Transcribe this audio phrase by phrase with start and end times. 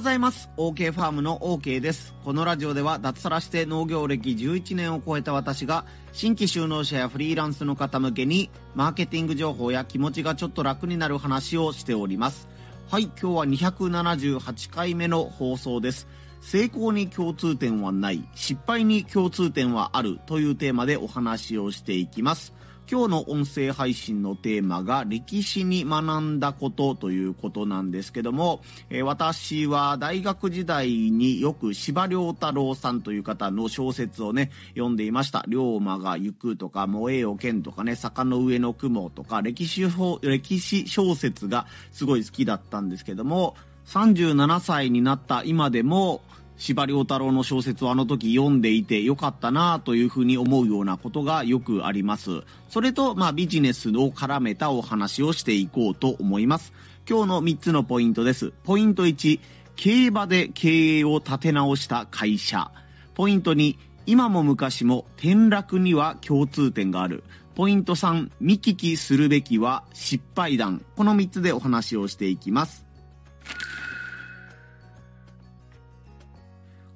[0.00, 0.48] ございます。
[0.56, 2.14] OK ファームの OK です。
[2.24, 12.48] このラジオでは脱サラして農業歴11年を超えた私が新規就農者やフリーランスの方向けにマーケティング情報や気持ちがちょっと楽になる話をしております。
[12.90, 16.08] はい、今日は278回目の放送です。
[16.40, 22.54] 成功に共通点はない、失敗に共通点はあるというテーマでお話をしていきます。
[22.90, 35.44] 今日の音声配信のテーマが歴史に学んだことということなんですけども、え私は大学時代によく司馬遼太郎さんという方の小説をね、読んでいました。
[35.46, 43.54] 龍馬が行くとか、燃えよ剣とかね、坂の上の雲とか、歴史法歴史小説がすごい好きだったんですけども、
[43.86, 46.22] 37歳になった今でも、
[46.60, 52.42] 司馬遼太郎の小説をあの時読んでいてよかったなというふうに思うようなことがよくあります。
[52.68, 56.74] それと、まあビジネスを絡めたお話をしていこうと思います。
[57.08, 58.52] 今日の3つのポイントです。
[58.62, 59.40] ポイント1、
[59.74, 62.70] 競馬で経営を立て直した会社。
[63.14, 67.24] ポイント2、今も昔も転落には共通点がある。
[67.54, 70.84] ポイント3、見聞きするべきは失敗談。
[70.94, 72.89] この3つでお話をしていきます。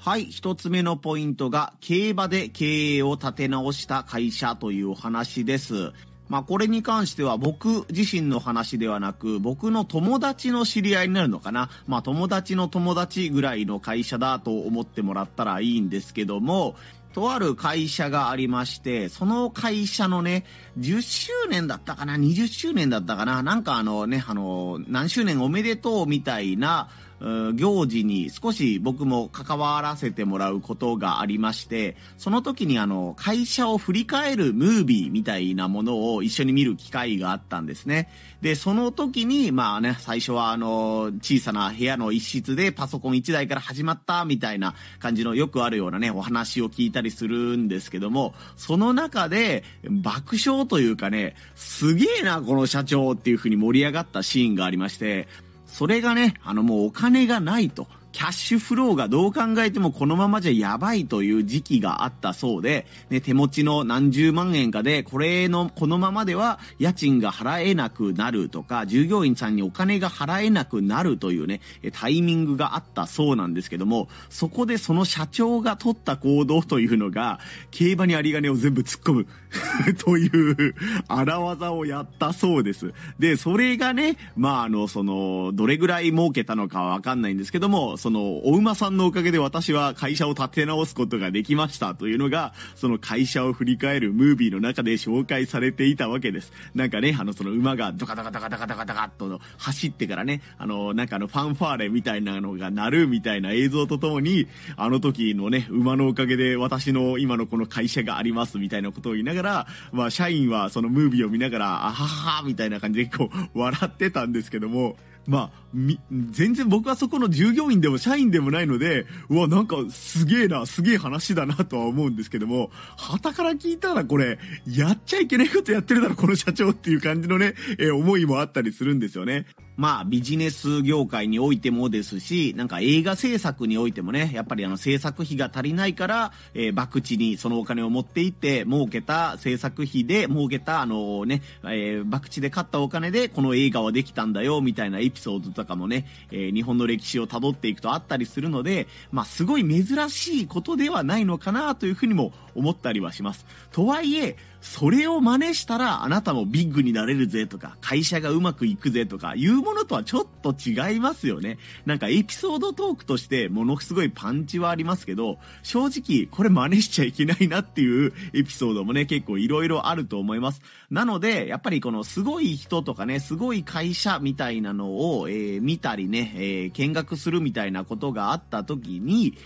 [0.05, 5.95] はい、一つ目のポイントが、競馬で経営を立て直した会社というお話です。
[6.29, 11.71] まあこれに関しては僕自身の話ではなく、僕の友達の知り合いになるのかな。
[11.87, 16.77] まあ友達の友達ぐらいの会社だと思ってもらったらいいんですけども、
[17.15, 20.45] とある会社がありまして、その会社のね、
[20.79, 23.43] 10周年だったかな ?20 周年だったかな？
[23.43, 26.89] なんかあのね、あの、何周年おめでとうみたいな、
[27.21, 38.11] うん行事に少し僕も関わらせてもらうことがありまして、その時にあの、会社を振り返るムービーみたいなものを一緒に見る機会があったんですね。
[38.43, 55.29] で、その時に、まあね、最初はあの、小さな部屋の一室でパソコン1台から始まったみたいな感じのよくあるようなね、お話を聞いたりするんですけども、その中で爆笑というかね、すげえな、この社長っていう風に盛り上がったシーンがありまして、
[55.67, 57.87] それがね、あのもうお金がないと。
[58.15, 71.61] キャッシュフローがどう考えてもこのままじゃやばいという時期があったそうで、ね、手持ちの何十万円かで、これの、このままでは家賃が払えなくなるとか、従業員さんにお金が払えなくなるというね、
[71.93, 77.41] タイミングがあったそうなんですけども、そこでその社長が取った行動というのが、
[77.73, 79.27] 競馬に有り金を全部突っ込む
[79.99, 80.77] という
[81.09, 82.93] 荒技をやったそうです。
[83.19, 96.53] で、それがね、まあ、あの、その、どれぐらい儲けたのかはわかんないんですけども、その、お馬さんのおかげで私は会社を立て直すことができましたというのが、その会社を振り返るムービーの中で紹介されていたわけです。
[96.75, 112.05] なんかね、あの、その馬がドカドカドカドカドカドカっと走ってからね、あの、なんかあの、ファンファーレみたいなのが鳴るみたいな映像とともに、あの時のね、馬のおかげで私の今のこの会社がありますみたいなことを言いながら、まあ、社員はそのムービーを見ながら、あは
[112.41, 115.99] はみたいな感じでこう、笑ってたんですけども、まあ、み、
[116.31, 129.47] 全然僕はそこの従業員でも社員でもないので、うわ、なんかすげえな、すげえ話だなとは思うんですけども、旗から聞いたらこれ、やっちゃいけないことやってるだろ、この社長っていう感じのね、えー思いもあったりするんですよね。
[129.77, 153.45] まあ、ビジネス業界においてもですし、なんか映画制作においてもね、やっぱりあの制作費が足りないから、えー、博打にそのお金を持っていって、儲けた制作費で、儲けたあのね、えー、博打で買ったお金でこの映画はできたんだよ、みたいなエピソードとかもね、えー日本の歴史を辿っていくとあったりするので、まあ、すごい珍しいことではないのかなというふうにも思ったりはします。
[153.73, 161.59] とはいえ、それを真似したらあなたもビッグになれるぜとか、会社がうまくいくぜとかいうものとはちょっと違いますよね。
[161.85, 170.63] なんかエピソードトークとしてものすごいパンチはありますけど、正直これ真似しちゃいけないなっていうエピソードもね、結構いろいろあると思います。
[170.91, 179.37] なので、やっぱりこのすごい人とかね、すごい会社みたいなのを、えー見たりね、えー見学するみたいなことがあった時に、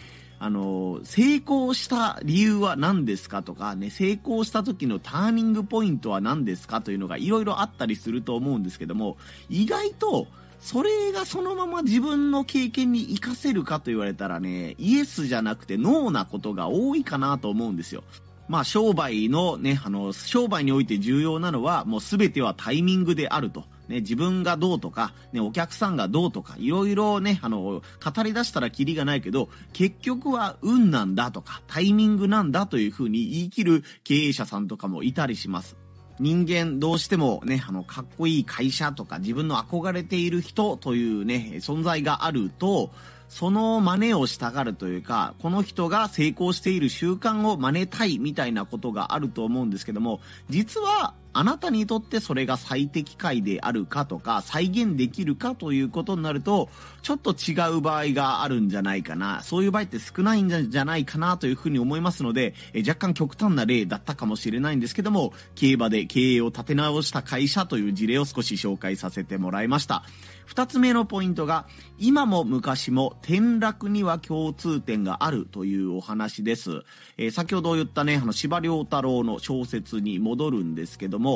[0.41, 9.17] あの、成功した理由は何ですかとかね、成功した時のターニングポイントは何ですかというのがいろいろあったりすると思うんですけども、
[9.49, 10.29] 意外と、
[10.61, 18.03] それがそのまま自分の経験に活かせるかと言われたらね、イエスじゃなくてノーなことが多いかなと思うんですよ。
[18.49, 23.65] まあ商売のね、あの、商売において重要なのはもう全てはタイミングであると。
[23.89, 35.77] ね、自分がどうとか、ね、お客さんがどうとか、いろいろね、あの、語り出したらキリがないけど、結局は運なんだとか、タイミングなんだというふうに言い切る経営者さんとかもいたりします。
[36.21, 42.91] 人間どうしてもね、あの、かっこいい会社とか自分の憧れている人というね、存在があると、
[43.29, 56.69] その真似をしたがるというか、この人が成功している習慣を真似たいみたいなことがあると思うんですけども、実はあなたにとってそれが最適解であるかとか、再現できるかということになると、
[57.03, 59.41] ちょっと違う場合があるんじゃないかな。
[59.45, 70.03] そういう場合って少ないんじゃないかなというふうに思いますので、え若干極端な例だったかもしれないんですけども、競馬で経営を立て直した会社という事例を少し紹介させてもらいました。
[70.49, 71.67] 二つ目のポイントが、
[71.99, 76.85] 今も昔も転落には共通点があるというお話です。
[77.19, 81.28] えー、先ほど言ったね、あの、司馬遼太郎の小説に戻るんですけども、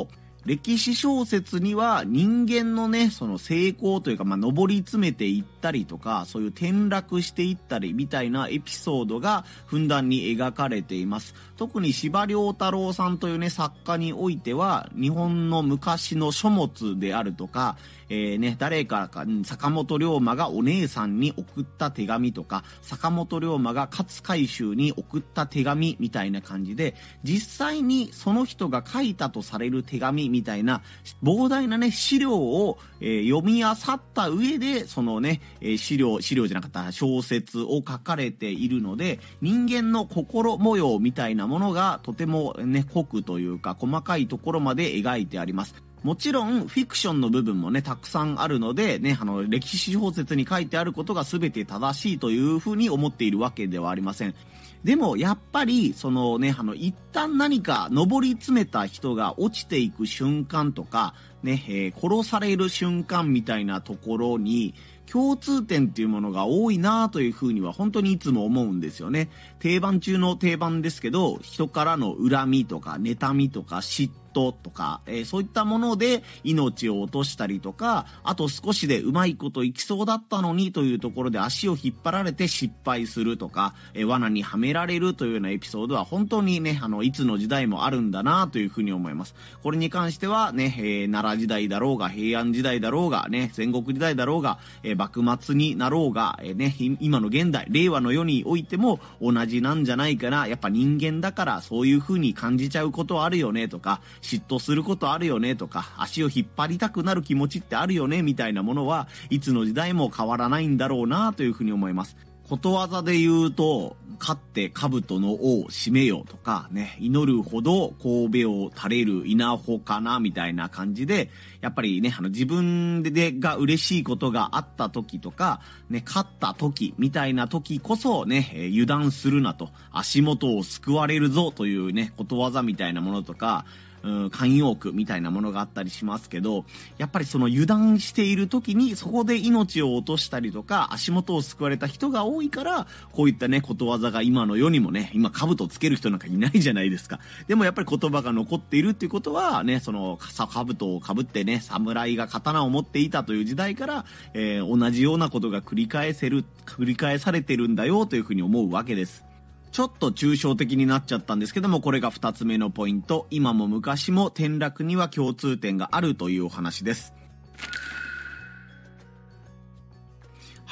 [0.45, 11.33] 歴史小説には人間のね、その成功というか、まあ、登り詰めていったりとか、そういう転落していったりみたいなエピソードがふんだんに描かれています。
[11.55, 17.77] 特に司馬太郎さんというね、作家においては、日本の昔の書物であるとか、
[18.13, 26.93] えー、ね、誰かか、坂本龍馬がお姉さんに送った手紙とか、坂本龍馬が勝海舟に送った手紙みたいな感じで、
[27.23, 30.83] 実際にその人が書いたとされる手紙みたいな、
[31.23, 45.92] 膨大なね、資料を、えー、読み漁った上で、そのね、え、資料、資料じゃなかった小説を書かれているので、人間の心模様みたいなものがとてもね、濃くというか、細かいところまで描いてあります。
[46.03, 54.35] もちろん、フィクションの部分もね、たくさんあるので、ね、あの、歴史小説に書いてあることが全て正しいというふうに思っているわけではありません。
[54.83, 64.73] でも、やっぱり、そのね、あの、一旦何か登り詰めた人が落ちていく瞬間とか、ね、えー、殺される瞬間みたいなところに、
[65.05, 69.29] 共通点っていうものが多いなというふうには本当にいつも思うんですよね。
[69.59, 89.35] 定番中の定番ですけど、人からの恨みとか、妬みとか、嫉トとか、えー、そういったもので命を落としたりとか、あと少しでうまいこといきそうだったのにというところで足を引っ張られて失敗するとか、えー、罠にはめられるというようなエピソードは本当にね、あの、いつの時代もあるんだなというふうに思います。
[89.61, 100.47] これに関してはね、えー、奈良時代だろうが、平安時代だろうが、ね、戦国時代だろうが、え幕末になろうが、えね、今の現代、令和の世においても同じなんじゃないかな。
[100.47, 112.15] やっぱ人間だからそういうふうに感じちゃうことはあるよねとか、嫉妬することあるよねとか、足を引っ張りたくなる気持ちってあるよねみたいなものは、いつの時代も変わらないんだろうなというふうに思います。
[112.47, 121.29] ことわざで言うと、勝って兜の尾を締めようとか、ね、祈るほど神戸を垂れる稲穂かな、みたいな感じで、
[121.61, 133.65] やっぱりね、あの自分でが嬉しいことがあった時とか、ね、勝った時みたいな時こそね、油断するなと、足元を救われるぞというね、ことわざみたいなものとか、
[134.03, 136.65] うん、慣用句みたいなものがあったりしますけど、
[136.97, 147.19] やっぱりその油断している時にそこで命を落としたりとか、足元を救われた人が多いから、こういったね、ことわざが今の世にもね、今兜つける人なんかいないじゃないですか。
[147.47, 159.32] でもやっぱり言葉が残っているっていうことは、ね、その、兜をかぶってね、侍が刀を持っていたという時代から、えー、同じようなことが繰り返せる、繰り返されてるんだよというふうに思うわけです。
[159.73, 163.25] ちょっと抽象的になっちゃったんですけども、これが2つ目のポイント。
[163.31, 167.15] 今も昔も転落には共通点があるというお話です。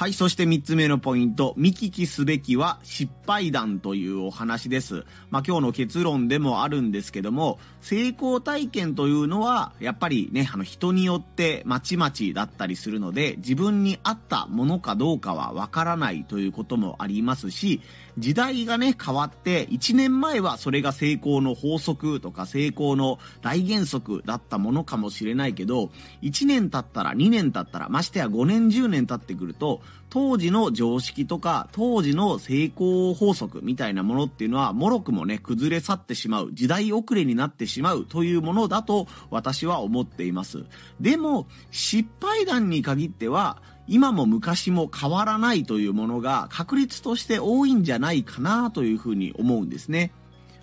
[0.02, 5.04] はい、そして三つ目のポイント、見聞きすべきは失敗談というお話です。
[5.30, 17.80] まあ今日の結論でもあるんですけども、成功体験というのは、やっぱりね、あの人によってまちまちだったりするので、自分に合ったものかどうかはわからないということもありますし、
[18.18, 25.92] 時代がね、変わって、1年前はそれが成功の法則とか成功の大原則だったものかもしれないけど、
[26.22, 29.80] 1年経ったら2年経ったら、ましてや5年10年経ってくると、
[30.12, 40.64] 当時の常識とか、当時の成功法則みたいなものっていうのは、もろくもね、崩れ去ってしまう、時代遅れになってしまうというものだと私は思っています。
[41.00, 50.12] でも、失敗談に限っては、今も昔も変わらないというものが確率として多いんじゃないかなというふうに思うんですね。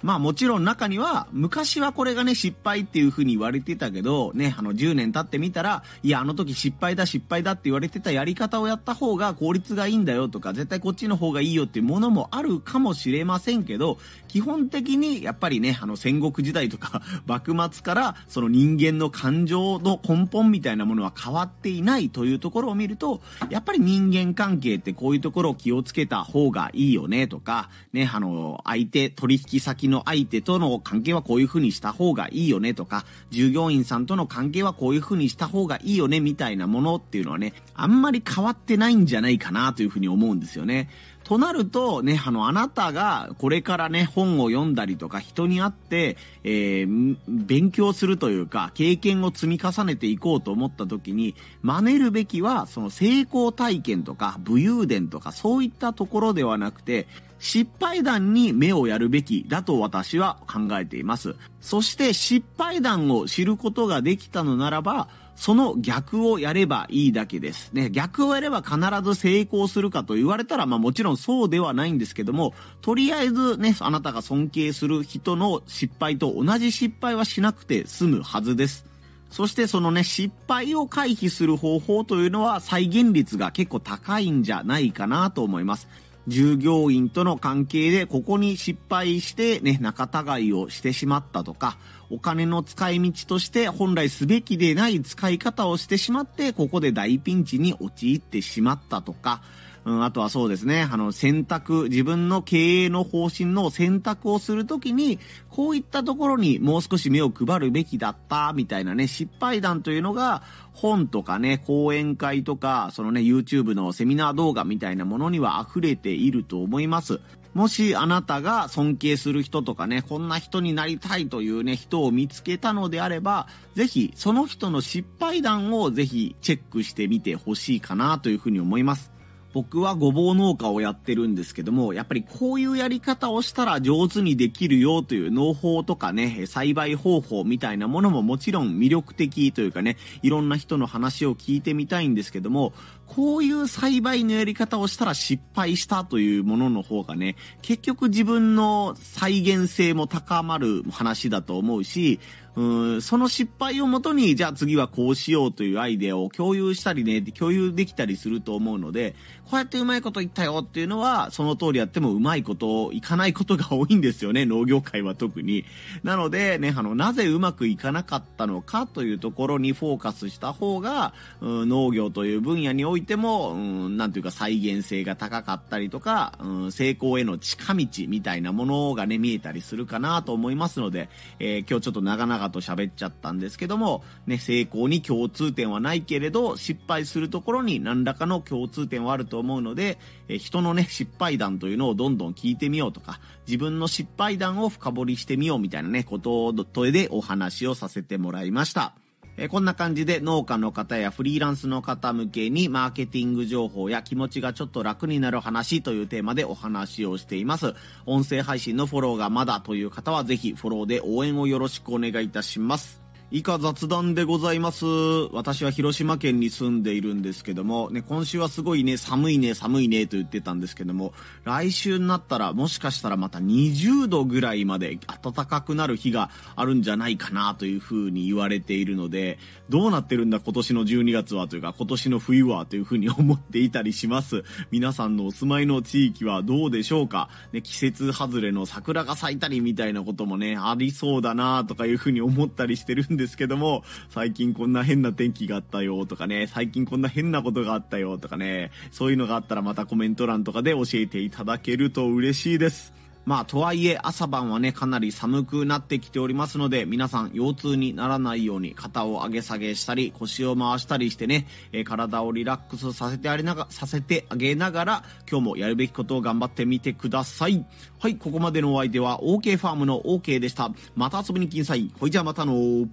[0.02, 13.98] まあもちろん中には、昔はこれがね、失敗っていう風に言われてたけど、ね、あの10年経ってみたら、いや、あの時失敗だ、失敗だって言われてたやり方をやった方が効率がいいんだよとか、絶対こっちの方がいいよっていうものもあるかもしれませんけど、
[14.30, 40.90] 基本的にやっぱりね、あの戦国時代とか 幕末からその人間の感情の根本みたいなものは変わっていないというところを見ると、やっぱり人間関係ってこういうところを気をつけた方がいいよねとか、ね、あの、相手取引先の相手との関係はこういう風にした方がいいよねとか、従業員さんとの関係はこういう風にした方がいいよねみたいなものっていうのはね、あんまり変わってないんじゃないかなという風に思うんですよね。
[41.24, 57.08] となると、ね、あの、あなたがこれからね、本を読んだりとか人に会って、えー、勉強するというか、経験を積み重ねていこうと思った時に、真似るべきは、その成功体験とか、武勇伝とか、そういったところではなくて、
[57.40, 61.36] 失敗談に目をやるべきだと私は考えています。
[61.62, 65.08] そして失敗談を知ることができたのならば、
[65.40, 67.72] その逆をやればいいだけです。
[67.72, 78.86] ね、逆をやれば必ず成功するかと言われたら、まあもちろんそうではないんですけども、とりあえずね、あなたが尊敬する人の失敗と同じ失敗はしなくて済むはずです。
[79.32, 85.88] そしてそのね、失敗を回避する方法というのは再現率が結構高いんじゃないかなと思います。
[86.30, 90.08] 従業員との関係でここに失敗してね、仲
[90.38, 91.78] 違いをしてしまったとか、
[92.10, 99.42] お金の使い道として本来すべきでない使い方をしてしまって、ここで大ピンチに陥ってしまったとか、
[99.90, 105.18] うん、あとはそうですね、あの、選択、自分の経営の方針の選択をするときに、
[105.50, 110.44] こういったところにもう少し目を配るべきだった、みたいなね、失敗談というのが、
[110.74, 117.20] 本とかね、講演会とか、そのね、YouTube のセミナー動画みたいなものには溢れていると思います。
[117.56, 129.19] もしあなたが尊敬する人とかね、こんな人になりたいというね、人を見つけたのであれば、ぜひその人の失敗談をぜひチェックしてみてほしいかなというふうに思います。
[129.54, 142.74] 僕はごぼう農家をやってるんですけども、やっぱりこういうやり方をしたら上手にできるよという農法とかね、栽培方法みたいなものももちろん魅力的というかね、いろんな人の話を聞いてみたいんですけども、
[143.10, 152.20] こういう栽培のやり方をしたら失敗したというものの方がね、結局自分の再現性も高まる話だと思うし、
[152.56, 165.64] うんその失敗をもとに、じゃあ次はこうしようというアイデアを共有したりね、共有できたりすると思うので、こうやってうまいこと言ったよっていうのは、その通りやってもうまいこと、いかないことが多いんですよね、農業界は特に。
[166.04, 196.54] なので、ね、あの、なぜうまくいかなかったのかというところにフォーカスした方が、うん、農業という分野においも、うん、なんていうか再現性が高かったりとか、うん、成功への近道みたいなものがね、見えたりするかなと思いますので、えー、今日ちょっと長々と喋っちゃったんですけども、ね、成功に共通点はないけれど、失敗するところに何らかの共通点はあると思うので、え人のね、失敗談というのをどんどん聞いてみようとか、自分の失敗談を深掘りしてみようみたいなね、こと
[196.92, 198.94] でお話をさせてもらいました。
[199.42, 207.74] えこんな感じで農家の方やフリーランスの方向けにマーケティング情報や気持ちがちょっと楽になる話というテーマでお話をしています。
[208.06, 212.99] 音声配信のフォローがまだという方はぜひフォローで応援をよろしくお願いいたします。
[213.32, 214.88] 以下雑談でございます。
[215.34, 229.38] 私は広島県に住んでいるんですけども、ね、今週はすごいね、寒いね、寒いねと言ってたんですけども、来週になったらもしかしたらまた20度ぐらいまで暖かくなる日があるんじゃないかなというふうに言われているので、
[229.70, 234.44] どうなってるんだ今年の12月はというか、今年の冬はというふうに思っていたりします。
[234.72, 237.30] 皆さんのお住まいの地域はどうでしょうか？
[237.54, 253.00] ね、季節外れの桜が咲いたりみたいなこともね、ありそうだなとかいうふうに思ったりしてるんですけども、最近こんな変な天気があったよとかね、最近こんな変なことがあったよとかね、そういうのがあったらまたコメント欄とかで教えていただけると嬉しいです。
[253.30, 267.64] まあ、とはいえ、朝晩はね、かなり寒くなってきておりますので、皆さん、腰痛にならないように、肩を上げ下げしたり、腰を回したりしてね、えー、体をリラックスさせてありなが、させてあげながら、今日もやるべきことを頑張ってみてください。
[268.00, 270.72] はい、ここまでのお相手は、OK ファームの OK でした。
[270.96, 271.92] また遊びに来んさい。
[272.00, 272.88] ほいじゃあまたの